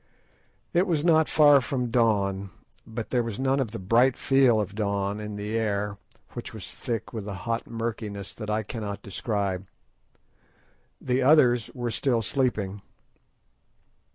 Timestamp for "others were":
11.21-11.91